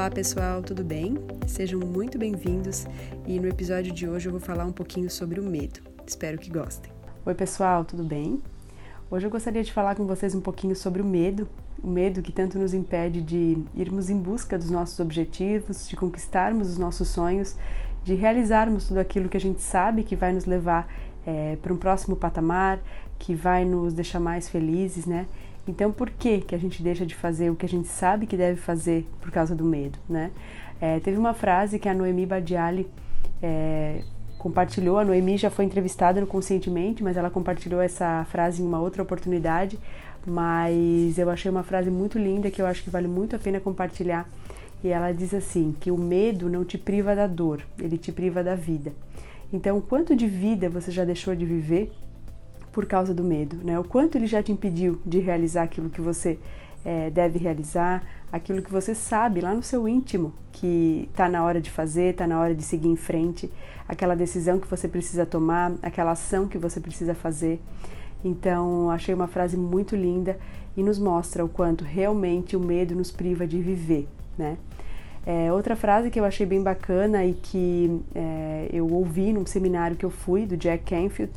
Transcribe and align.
Olá 0.00 0.10
pessoal, 0.10 0.62
tudo 0.62 0.82
bem? 0.82 1.14
Sejam 1.46 1.78
muito 1.78 2.18
bem-vindos 2.18 2.86
e 3.26 3.38
no 3.38 3.46
episódio 3.46 3.92
de 3.92 4.08
hoje 4.08 4.28
eu 4.28 4.32
vou 4.32 4.40
falar 4.40 4.64
um 4.64 4.72
pouquinho 4.72 5.10
sobre 5.10 5.38
o 5.38 5.42
medo. 5.42 5.78
Espero 6.06 6.38
que 6.38 6.48
gostem. 6.48 6.90
Oi 7.26 7.34
pessoal, 7.34 7.84
tudo 7.84 8.02
bem? 8.02 8.42
Hoje 9.10 9.26
eu 9.26 9.30
gostaria 9.30 9.62
de 9.62 9.70
falar 9.70 9.94
com 9.94 10.06
vocês 10.06 10.34
um 10.34 10.40
pouquinho 10.40 10.74
sobre 10.74 11.02
o 11.02 11.04
medo, 11.04 11.46
o 11.84 11.86
medo 11.86 12.22
que 12.22 12.32
tanto 12.32 12.58
nos 12.58 12.72
impede 12.72 13.20
de 13.20 13.62
irmos 13.74 14.08
em 14.08 14.18
busca 14.18 14.56
dos 14.56 14.70
nossos 14.70 14.98
objetivos, 15.00 15.86
de 15.86 15.94
conquistarmos 15.96 16.70
os 16.70 16.78
nossos 16.78 17.08
sonhos, 17.08 17.54
de 18.02 18.14
realizarmos 18.14 18.88
tudo 18.88 19.00
aquilo 19.00 19.28
que 19.28 19.36
a 19.36 19.40
gente 19.40 19.60
sabe 19.60 20.02
que 20.02 20.16
vai 20.16 20.32
nos 20.32 20.46
levar 20.46 20.90
é, 21.26 21.56
para 21.60 21.74
um 21.74 21.76
próximo 21.76 22.16
patamar, 22.16 22.80
que 23.18 23.34
vai 23.34 23.66
nos 23.66 23.92
deixar 23.92 24.18
mais 24.18 24.48
felizes, 24.48 25.04
né? 25.04 25.26
Então, 25.68 25.92
por 25.92 26.10
que 26.10 26.40
que 26.40 26.54
a 26.54 26.58
gente 26.58 26.82
deixa 26.82 27.04
de 27.06 27.14
fazer 27.14 27.50
o 27.50 27.56
que 27.56 27.66
a 27.66 27.68
gente 27.68 27.88
sabe 27.88 28.26
que 28.26 28.36
deve 28.36 28.60
fazer 28.60 29.06
por 29.20 29.30
causa 29.30 29.54
do 29.54 29.64
medo, 29.64 29.98
né? 30.08 30.30
É, 30.80 30.98
teve 31.00 31.18
uma 31.18 31.34
frase 31.34 31.78
que 31.78 31.88
a 31.88 31.94
Noemi 31.94 32.24
Badiali 32.24 32.88
é, 33.42 34.02
compartilhou. 34.38 34.98
A 34.98 35.04
Noemi 35.04 35.36
já 35.36 35.50
foi 35.50 35.66
entrevistada 35.66 36.20
no 36.20 36.26
Conscientemente, 36.26 37.04
mas 37.04 37.16
ela 37.16 37.30
compartilhou 37.30 37.80
essa 37.80 38.24
frase 38.30 38.62
em 38.62 38.66
uma 38.66 38.80
outra 38.80 39.02
oportunidade. 39.02 39.78
Mas 40.26 41.18
eu 41.18 41.30
achei 41.30 41.50
uma 41.50 41.62
frase 41.62 41.90
muito 41.90 42.18
linda 42.18 42.50
que 42.50 42.60
eu 42.60 42.66
acho 42.66 42.82
que 42.82 42.90
vale 42.90 43.08
muito 43.08 43.36
a 43.36 43.38
pena 43.38 43.60
compartilhar. 43.60 44.28
E 44.82 44.88
ela 44.88 45.12
diz 45.12 45.34
assim: 45.34 45.74
que 45.78 45.90
o 45.90 45.98
medo 45.98 46.48
não 46.48 46.64
te 46.64 46.78
priva 46.78 47.14
da 47.14 47.26
dor, 47.26 47.62
ele 47.78 47.98
te 47.98 48.10
priva 48.10 48.42
da 48.42 48.54
vida. 48.54 48.92
Então, 49.52 49.80
quanto 49.80 50.14
de 50.16 50.26
vida 50.26 50.68
você 50.68 50.90
já 50.90 51.04
deixou 51.04 51.34
de 51.34 51.44
viver 51.44 51.92
por 52.72 52.86
causa 52.86 53.12
do 53.12 53.24
medo, 53.24 53.56
né? 53.64 53.78
O 53.78 53.84
quanto 53.84 54.16
ele 54.16 54.26
já 54.26 54.42
te 54.42 54.52
impediu 54.52 55.00
de 55.04 55.18
realizar 55.18 55.62
aquilo 55.62 55.90
que 55.90 56.00
você 56.00 56.38
é, 56.84 57.10
deve 57.10 57.38
realizar, 57.38 58.02
aquilo 58.32 58.62
que 58.62 58.70
você 58.70 58.94
sabe 58.94 59.40
lá 59.40 59.54
no 59.54 59.62
seu 59.62 59.88
íntimo 59.88 60.32
que 60.52 61.08
está 61.10 61.28
na 61.28 61.44
hora 61.44 61.60
de 61.60 61.70
fazer, 61.70 62.12
está 62.12 62.26
na 62.26 62.40
hora 62.40 62.54
de 62.54 62.62
seguir 62.62 62.88
em 62.88 62.96
frente, 62.96 63.50
aquela 63.88 64.14
decisão 64.14 64.58
que 64.58 64.66
você 64.66 64.88
precisa 64.88 65.26
tomar, 65.26 65.72
aquela 65.82 66.12
ação 66.12 66.46
que 66.46 66.58
você 66.58 66.80
precisa 66.80 67.14
fazer. 67.14 67.60
Então, 68.24 68.90
achei 68.90 69.14
uma 69.14 69.26
frase 69.26 69.56
muito 69.56 69.96
linda 69.96 70.38
e 70.76 70.82
nos 70.82 70.98
mostra 70.98 71.44
o 71.44 71.48
quanto 71.48 71.84
realmente 71.84 72.56
o 72.56 72.60
medo 72.60 72.94
nos 72.94 73.10
priva 73.10 73.46
de 73.46 73.60
viver, 73.60 74.06
né? 74.36 74.56
É, 75.26 75.52
outra 75.52 75.76
frase 75.76 76.10
que 76.10 76.18
eu 76.18 76.24
achei 76.24 76.46
bem 76.46 76.62
bacana 76.62 77.24
e 77.24 77.34
que 77.34 78.00
é, 78.14 78.68
eu 78.72 78.90
ouvi 78.90 79.32
num 79.32 79.44
seminário 79.44 79.96
que 79.96 80.04
eu 80.04 80.10
fui 80.10 80.46
do 80.46 80.56
Jack 80.56 80.84
Canfield 80.84 81.30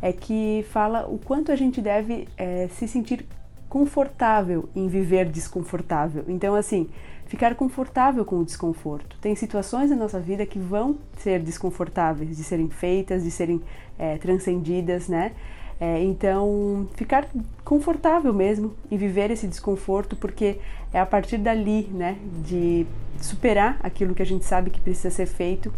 é 0.00 0.12
que 0.12 0.64
fala 0.70 1.06
o 1.06 1.18
quanto 1.18 1.50
a 1.50 1.56
gente 1.56 1.80
deve 1.80 2.28
é, 2.36 2.68
se 2.68 2.86
sentir 2.86 3.26
confortável 3.68 4.68
em 4.74 4.88
viver 4.88 5.28
desconfortável. 5.28 6.24
Então, 6.28 6.54
assim, 6.54 6.88
ficar 7.26 7.54
confortável 7.54 8.24
com 8.24 8.38
o 8.38 8.44
desconforto. 8.44 9.16
Tem 9.20 9.34
situações 9.34 9.90
na 9.90 9.96
nossa 9.96 10.20
vida 10.20 10.46
que 10.46 10.58
vão 10.58 10.96
ser 11.18 11.40
desconfortáveis 11.40 12.36
de 12.36 12.44
serem 12.44 12.68
feitas, 12.68 13.24
de 13.24 13.30
serem 13.30 13.60
é, 13.98 14.16
transcendidas, 14.18 15.08
né? 15.08 15.32
É, 15.78 16.02
então, 16.02 16.88
ficar 16.94 17.28
confortável 17.62 18.32
mesmo 18.32 18.74
em 18.90 18.96
viver 18.96 19.30
esse 19.30 19.46
desconforto, 19.46 20.16
porque 20.16 20.58
é 20.92 20.98
a 20.98 21.04
partir 21.04 21.36
dali, 21.36 21.86
né, 21.92 22.16
de 22.42 22.86
superar 23.20 23.78
aquilo 23.82 24.14
que 24.14 24.22
a 24.22 24.26
gente 24.26 24.44
sabe 24.44 24.70
que 24.70 24.80
precisa 24.80 25.10
ser 25.10 25.26
feito, 25.26 25.70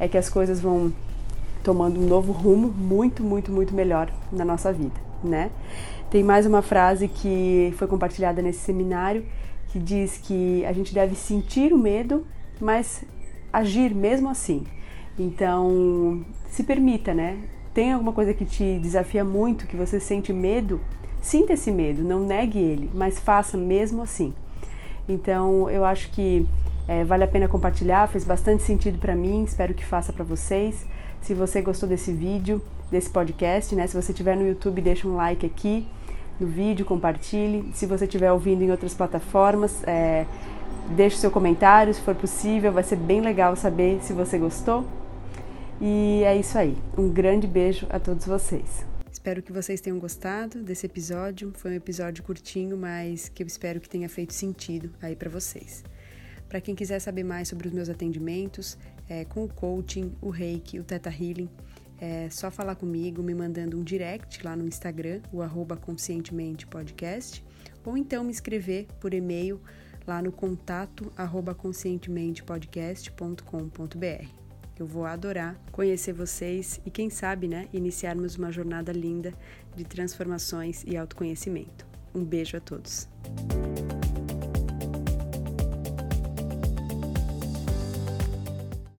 é 0.00 0.08
que 0.08 0.18
as 0.18 0.28
coisas 0.28 0.60
vão 0.60 0.92
tomando 1.64 1.98
um 1.98 2.06
novo 2.06 2.30
rumo 2.30 2.68
muito, 2.68 3.24
muito, 3.24 3.50
muito 3.50 3.74
melhor 3.74 4.12
na 4.30 4.44
nossa 4.44 4.72
vida, 4.72 5.00
né? 5.24 5.50
Tem 6.10 6.22
mais 6.22 6.46
uma 6.46 6.62
frase 6.62 7.08
que 7.08 7.74
foi 7.76 7.88
compartilhada 7.88 8.40
nesse 8.40 8.60
seminário 8.60 9.24
que 9.70 9.78
diz 9.80 10.18
que 10.18 10.64
a 10.66 10.72
gente 10.72 10.94
deve 10.94 11.16
sentir 11.16 11.72
o 11.72 11.78
medo, 11.78 12.24
mas 12.60 13.02
agir 13.52 13.92
mesmo 13.92 14.28
assim. 14.28 14.64
Então, 15.18 16.24
se 16.48 16.62
permita, 16.62 17.12
né? 17.12 17.38
Tem 17.72 17.92
alguma 17.92 18.12
coisa 18.12 18.32
que 18.32 18.44
te 18.44 18.78
desafia 18.78 19.24
muito, 19.24 19.66
que 19.66 19.76
você 19.76 19.98
sente 19.98 20.32
medo? 20.32 20.80
Sinta 21.20 21.54
esse 21.54 21.72
medo, 21.72 22.04
não 22.04 22.20
negue 22.20 22.58
ele, 22.58 22.90
mas 22.94 23.18
faça 23.18 23.56
mesmo 23.56 24.02
assim. 24.02 24.32
Então, 25.08 25.68
eu 25.70 25.84
acho 25.84 26.10
que 26.12 26.46
é, 26.86 27.02
vale 27.02 27.24
a 27.24 27.28
pena 27.28 27.48
compartilhar, 27.48 28.06
fez 28.08 28.24
bastante 28.24 28.62
sentido 28.62 28.98
para 28.98 29.16
mim, 29.16 29.42
espero 29.42 29.74
que 29.74 29.84
faça 29.84 30.12
para 30.12 30.24
vocês. 30.24 30.86
Se 31.24 31.32
você 31.32 31.62
gostou 31.62 31.88
desse 31.88 32.12
vídeo, 32.12 32.60
desse 32.90 33.08
podcast, 33.08 33.74
né? 33.74 33.86
Se 33.86 33.96
você 33.96 34.12
estiver 34.12 34.36
no 34.36 34.46
YouTube, 34.46 34.82
deixa 34.82 35.08
um 35.08 35.16
like 35.16 35.46
aqui 35.46 35.88
no 36.38 36.46
vídeo, 36.46 36.84
compartilhe. 36.84 37.70
Se 37.72 37.86
você 37.86 38.04
estiver 38.04 38.30
ouvindo 38.30 38.62
em 38.62 38.70
outras 38.70 38.92
plataformas, 38.92 39.82
é, 39.84 40.26
deixe 40.94 41.16
seu 41.16 41.30
comentário, 41.30 41.94
se 41.94 42.00
for 42.02 42.14
possível. 42.14 42.70
Vai 42.70 42.82
ser 42.82 42.96
bem 42.96 43.22
legal 43.22 43.56
saber 43.56 44.02
se 44.02 44.12
você 44.12 44.36
gostou. 44.36 44.84
E 45.80 46.22
é 46.26 46.36
isso 46.36 46.58
aí. 46.58 46.76
Um 46.94 47.08
grande 47.08 47.46
beijo 47.46 47.86
a 47.88 47.98
todos 47.98 48.26
vocês. 48.26 48.84
Espero 49.10 49.42
que 49.42 49.50
vocês 49.50 49.80
tenham 49.80 49.98
gostado 49.98 50.62
desse 50.62 50.84
episódio. 50.84 51.52
Foi 51.54 51.70
um 51.70 51.74
episódio 51.74 52.22
curtinho, 52.22 52.76
mas 52.76 53.30
que 53.30 53.42
eu 53.42 53.46
espero 53.46 53.80
que 53.80 53.88
tenha 53.88 54.10
feito 54.10 54.34
sentido 54.34 54.90
aí 55.00 55.16
para 55.16 55.30
vocês. 55.30 55.82
Para 56.54 56.60
quem 56.60 56.76
quiser 56.76 57.00
saber 57.00 57.24
mais 57.24 57.48
sobre 57.48 57.66
os 57.66 57.74
meus 57.74 57.88
atendimentos, 57.88 58.78
é, 59.08 59.24
com 59.24 59.42
o 59.42 59.48
coaching, 59.48 60.14
o 60.22 60.30
reiki, 60.30 60.78
o 60.78 60.84
teta 60.84 61.10
healing, 61.10 61.50
é 61.98 62.30
só 62.30 62.48
falar 62.48 62.76
comigo, 62.76 63.24
me 63.24 63.34
mandando 63.34 63.76
um 63.76 63.82
direct 63.82 64.40
lá 64.44 64.54
no 64.54 64.64
Instagram, 64.64 65.20
o 65.32 65.42
arroba 65.42 65.76
conscientemente 65.76 66.64
podcast, 66.64 67.44
ou 67.84 67.96
então 67.96 68.22
me 68.22 68.30
escrever 68.30 68.86
por 69.00 69.12
e-mail 69.12 69.60
lá 70.06 70.22
no 70.22 70.30
contato 70.30 71.12
arroba 71.16 71.56
conscientementepodcast.com.br. 71.56 74.26
Eu 74.78 74.86
vou 74.86 75.06
adorar 75.06 75.60
conhecer 75.72 76.12
vocês 76.12 76.80
e 76.86 76.90
quem 76.90 77.10
sabe, 77.10 77.48
né, 77.48 77.68
iniciarmos 77.72 78.36
uma 78.36 78.52
jornada 78.52 78.92
linda 78.92 79.34
de 79.74 79.82
transformações 79.82 80.84
e 80.86 80.96
autoconhecimento. 80.96 81.84
Um 82.14 82.24
beijo 82.24 82.56
a 82.56 82.60
todos. 82.60 83.12